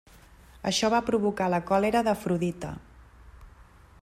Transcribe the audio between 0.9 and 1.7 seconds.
va provocar la